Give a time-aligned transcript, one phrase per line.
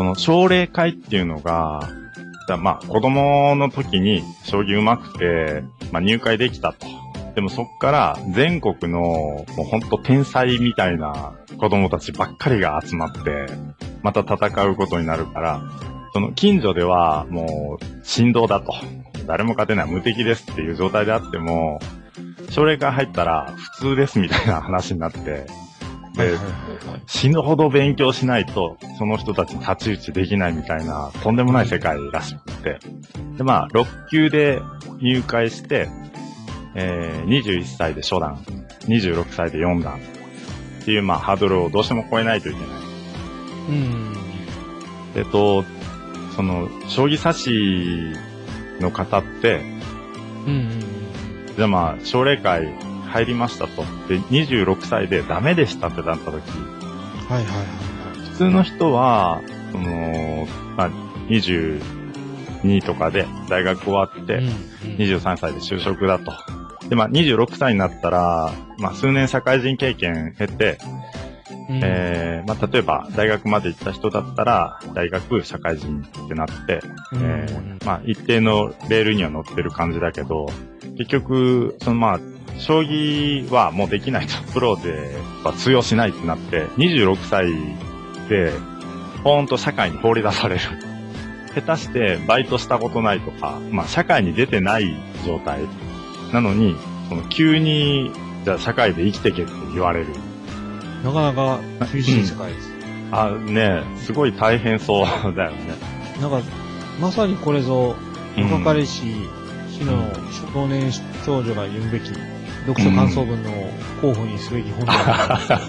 [0.00, 1.86] その奨励会っていうのが、
[2.46, 6.86] じゃまあ子供の時に将棋上手くて、まあ入会できたと。
[7.34, 13.48] でもそっから全国のもうほんと天才みたいな子供たちばっかりが集まって、
[14.02, 15.60] また戦うことになるから、
[16.14, 18.72] その近所ではもう振動だと。
[19.26, 21.78] 誰も勝てない無敵ですっていう状態であっても、
[22.48, 25.46] 奨励会入ったら普通ですみたいな話になって、
[27.06, 32.78] 死ぬほど勉強しないと、その人たちに太刀打ちできないみたいな、とんでもない世界らしくて。
[33.36, 34.60] で、まあ、6級で
[35.00, 35.88] 入会して、
[36.74, 38.36] えー、21歳で初段、
[38.86, 42.68] 26歳で4段っていう、まあ、ハードルをどうしても超えないといけない。
[43.68, 44.16] うん。
[45.16, 45.64] えっと、
[46.36, 49.60] その、将棋指しの方って、
[50.46, 50.80] うん。
[51.56, 52.72] じゃあまあ、奨励会
[53.10, 53.82] 入りましたと。
[54.08, 56.40] で、26歳でダメでしたってなった時、
[57.28, 57.64] はいはいは
[58.32, 59.42] 普通の人は、
[59.72, 60.46] その、
[60.76, 60.90] まあ、
[61.28, 64.26] 22とかで大学終わっい。
[64.26, 66.32] て、うん23歳で就職だと。
[66.88, 70.78] で、まあ、26歳になったら、まあ、数年社会人経験経て、
[71.68, 76.80] うんえー、まあ、例えば、大学まで行った人だったら、大学、社会人ってなって、
[77.12, 80.46] うんえー、まあ、一定のレールには乗ってる感じだけど、
[80.98, 82.20] 結局、そのまあ、
[82.58, 87.52] 将棋はもうできないと、プロでは通用しないってなって、26歳
[88.28, 88.52] で、
[89.24, 90.60] ポーンと社会に放り出される。
[91.54, 94.94] 下手してバイトしたことないとか、まあ、社会に出てない
[95.26, 95.62] 状態
[96.32, 96.76] なのに、
[97.08, 98.12] その急に、
[98.44, 100.06] じゃあ社会で生きてけって言われる。
[101.04, 101.60] なかなか
[101.92, 102.70] 厳しい世界です。
[103.10, 105.74] あ、ねすごい大変そうだよね。
[106.20, 106.40] なんか、
[107.00, 107.96] まさにこれぞ、
[108.36, 109.02] うん若かりし、
[109.70, 110.12] 日の
[110.54, 110.92] 少年
[111.24, 112.10] 少女が言うべき、
[112.66, 113.50] 読書感想文の
[114.00, 115.60] 候補にすべき本だな。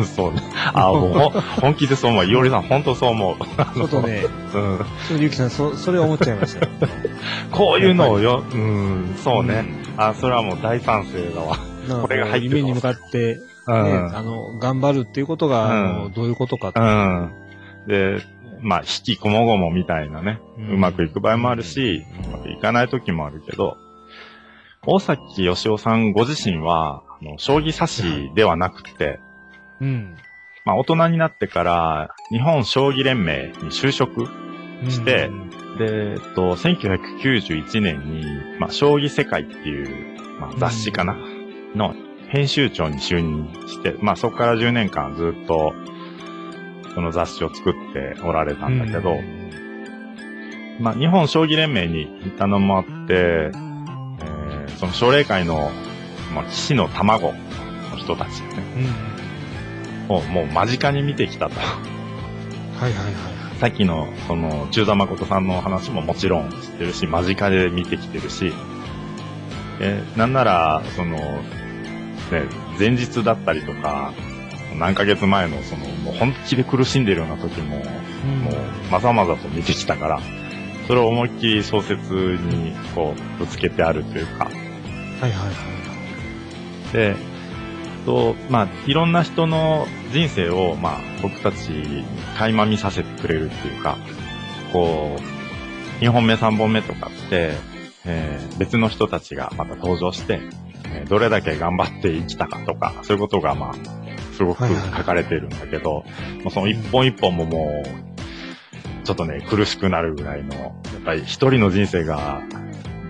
[0.04, 0.42] そうね。
[0.72, 2.26] あ、もう本気でそう思う。
[2.26, 3.36] いおりさん、本当そう思う。
[3.74, 4.78] ちょっとね、うん。
[5.08, 6.72] ちょゆきさん、そ、それ思っちゃいましたよ。
[7.50, 9.60] こういうのをよ、うん、そうね。
[9.62, 11.58] んあ、それはもう大賛成だわ。
[12.02, 14.16] これが入ってる夢に向かって、うね、ん。
[14.16, 17.30] あの、頑張るっていうことが、あのうんどういうことかってうん。
[17.86, 18.22] で、
[18.62, 20.40] まあ、引きこもごもみたいなね、
[20.70, 23.78] うまくいく場合もあるし、うまくいかない時もあるけど、
[24.86, 27.74] 大崎義夫さんご自身は、あの将棋指
[28.28, 29.20] しではなくて、
[29.80, 30.16] うん。
[30.64, 34.26] まあ、大人になってから、日本将棋連盟に就職
[34.88, 38.24] してうんで、えっと、1991年に、
[38.58, 41.16] まあ、将棋世界っていう、まあ、雑誌かな、
[41.74, 41.94] の
[42.28, 45.74] 編集長に就任して、まあ、そこから10年間ずっと、
[46.94, 49.16] その雑誌を作っておられたんだけど、
[50.80, 53.69] まあ、日本将棋連盟にいたのもあって、えー
[54.80, 55.70] その奨励会の、
[56.34, 57.34] まあ、騎士の卵
[57.92, 58.48] の人たちね、
[60.08, 60.16] うん。
[60.16, 61.60] をもう間近に見てきたと。
[61.60, 61.66] は
[62.80, 63.14] いはいはい。
[63.60, 68.54] さっきの、その、中座誠さんの話ももちろん知ってるし、間近で見てきてるし、
[69.80, 71.42] えーなんなら、その、ね、
[72.78, 74.14] 前日だったりとか、
[74.78, 77.84] 何ヶ月前の、その、もう本気で苦しんでるような時も、もう、
[78.90, 80.20] まざまざと見てきたから、
[80.86, 84.50] それを思いっきり小説に、こう、ぶつけてあるというか、
[85.20, 85.52] はいはいは
[86.90, 86.92] い。
[86.92, 87.16] で、
[88.06, 92.04] と、まあ、いろんな人の人生を、まあ、僕たちに
[92.38, 93.98] 垣間見させてくれるっていうか、
[94.72, 97.52] こう、2本目3本目とかって、
[98.04, 100.40] えー別の人たちがまた登場して、
[100.84, 103.74] えーどれだけ頑張って生きたかとか、そういうことがまあ、
[104.34, 106.04] すごくはいはい書かれてるんだけど、
[106.42, 110.72] まあその一本一本ももう、ちょっとね、苦しくなるぐらいの、やっ
[111.04, 112.42] ぱり一人の人生が、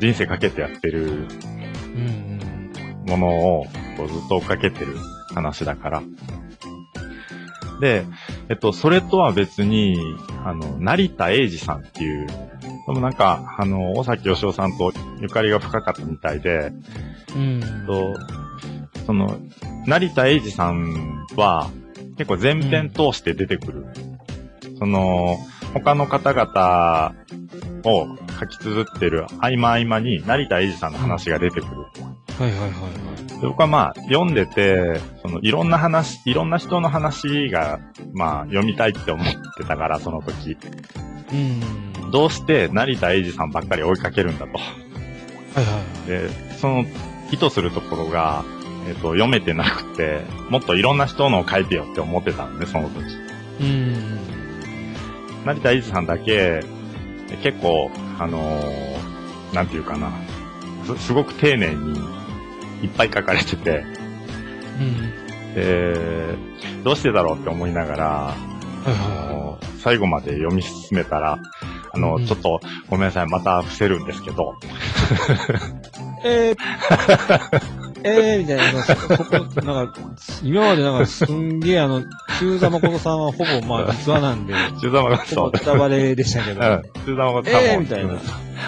[0.01, 1.60] 人生かけてやってるうん
[3.07, 3.29] もの
[3.61, 3.65] を
[3.97, 4.97] こうずっと追っかけてる
[5.35, 6.03] 話だから。
[7.81, 8.05] で、
[8.49, 9.97] えっと、それとは別に、
[10.45, 12.35] あの、成田英二さんっていう、で
[12.93, 16.73] もなんか、あの、大崎義夫さんとゆかりが深かったみたいで、
[17.35, 17.61] うん。
[17.87, 18.15] と、
[19.07, 19.39] その、
[19.87, 21.71] 成田英二さんは、
[22.19, 23.87] 結構全編通して出てくる。
[24.79, 25.39] その、
[25.73, 27.15] 他の方々
[27.85, 28.09] を
[28.41, 31.77] 書き綴ってる合間合間に成田英二さんの話が出てくる。
[32.39, 32.79] はいはいはいは
[33.37, 33.41] い。
[33.41, 37.81] で僕はまあ、読んでて、その、いろんな話、いろんな人の話が、
[38.15, 40.57] まあ、読みたいって思ってたから、その時。
[41.33, 42.11] うん。
[42.11, 44.59] どうして成田英二さんばっかり追いかけるんだと。
[44.59, 46.09] はいはい。
[46.09, 46.85] で、その、
[47.31, 48.45] 意図するところが、
[48.89, 53.05] えっ、と、読めてなくて、もっといろんな人のを書いてよって思ってたんで、その時。
[53.61, 54.19] うん。
[55.45, 56.61] 成田英二さんだけ、
[57.39, 59.01] 結構、あのー
[59.53, 60.13] なんていうかな、
[60.97, 61.99] す、すごく丁寧に
[62.83, 63.85] いっぱい書かれてて、
[64.79, 65.55] うん。
[65.55, 66.35] で、
[66.85, 68.35] どうしてだろうって思いながら、
[68.87, 71.39] あの最後まで読み進めたら、
[71.93, 74.55] あの、うんちょっとごめんなさい、また伏せるんですけど、
[76.25, 76.57] えー、
[78.05, 79.95] えー、みたいな、そこ、なんか、
[80.43, 82.03] 今までなんかすんげえあの、
[82.41, 85.51] 中座誠さんはほぼまあ実話なんで、中座誠ほそう。
[85.51, 86.83] ぼネタバレでしたけど、うん。
[87.07, 87.67] 中座誠さんも。
[87.69, 88.15] えーみたいな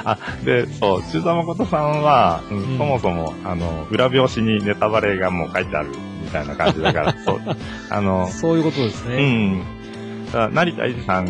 [0.05, 5.91] あ、で、そう、中座誠さんは、うんうんそもそも、あの、裏表紙にネタバレがもう書いてある
[6.23, 7.41] みたいな感じだから、 そう。
[7.91, 9.57] あの、そういうことですうね。
[9.57, 9.65] ん。
[10.27, 11.27] だから成田英二さん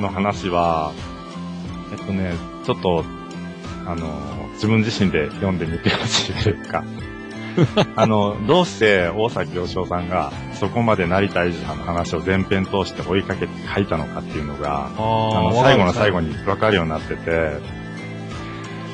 [0.00, 0.92] の話は、
[1.92, 2.32] えっとね、
[2.64, 3.04] ちょっと、
[3.86, 4.06] あの、
[4.54, 6.82] 自分自身で読んでみてほしいというか、
[7.96, 17.52] あの、どうして大崎洋翔さんがそこまで成田英二さんの話を全編通して追いかけて書いたのかっていうのが、ああの、ー最後の最後に分かるようになってて、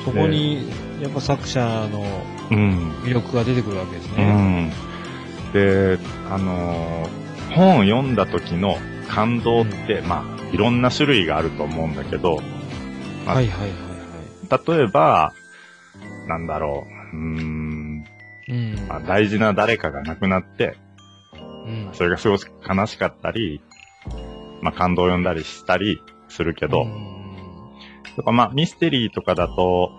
[0.05, 0.69] そこに、
[1.01, 1.59] やっぱ作者
[1.91, 2.03] の
[2.51, 2.91] うん。
[3.03, 4.25] 魅力が出てくるわけですうね。
[4.25, 4.69] ん。
[5.53, 5.97] で、
[6.31, 7.23] あのー
[7.53, 8.77] 本を読んだ時の
[9.07, 12.41] 感動って、まあ、いろんな種類があると思うんだけど、
[13.25, 15.33] まあはいはいはいは例えば、
[16.27, 17.62] なんだろう、うーん、い。
[18.47, 18.87] うん。
[18.87, 20.77] まあ、大事な誰かが亡くなって、
[21.65, 21.89] うん。
[21.93, 23.61] それがすごく悲しかったり、
[24.61, 27.23] まあ、感動を読んだりしたりするけど、うん。
[28.15, 29.91] とかまあ、ミステリーとかだと、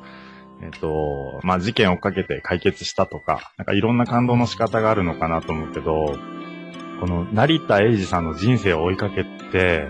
[0.62, 6.14] えっ、と、まあ、事件をかけて解決したとか、なんかいろんな感動の仕方があるのかなと思うけど、
[7.00, 9.88] この成田英二さんの人生を追いかけて、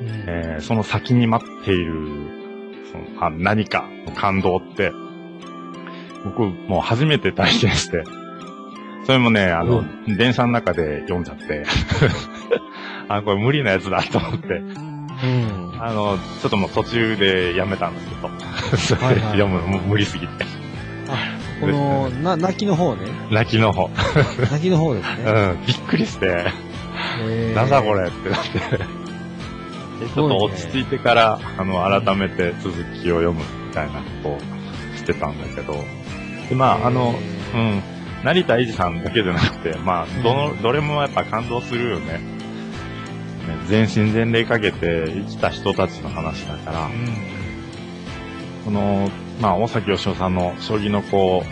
[0.00, 0.06] うん。
[0.26, 1.94] えーその先に待っている、
[2.92, 4.92] そのあ何かの感動って、
[6.24, 8.04] 僕もう初めて体験して、
[9.06, 11.64] それもね、あの、電車の中で読んじゃって、
[13.08, 15.72] あ、これ無理なやつだと思って、うん。
[15.80, 18.14] あの、ちょっともう途中でやめたんですけ
[18.96, 20.44] ど、それ 読むのもう無理すぎて。
[21.60, 23.06] この、な、泣きの方ね。
[23.30, 23.90] 泣きの方。
[24.50, 25.32] 泣きの方ですうね。
[25.54, 26.46] ん、びっくりして、
[27.22, 28.58] えーなんだこれってなって。
[30.04, 32.72] でちょっと落ち着いてから、あの、改めて続
[33.02, 34.38] きを読むみたいなことを
[35.08, 35.72] してたんだけど。
[36.48, 37.14] で、まあ、あの、
[37.54, 37.82] うん、
[38.24, 42.18] 成田英二さんだけじゃなくて、まあ、どの、どれもやっぱ感動するよね。
[42.18, 42.20] ね
[43.66, 46.90] 全身全霊かけて生きた人たちの話だからう、ん。
[48.64, 49.10] この、
[49.40, 51.44] まあ、大崎義夫さんの将棋のこ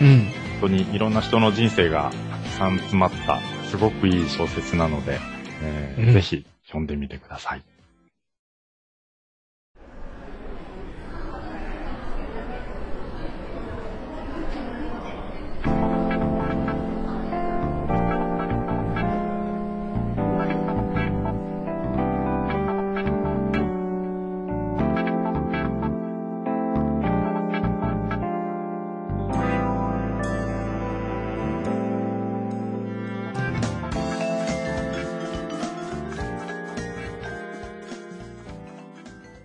[0.00, 0.32] う、うん。
[0.60, 5.18] 本当にいろんな人の人生がたくさん詰まった、すごくいい小説なので、
[5.62, 7.62] えーうんぜひ読んでみてください。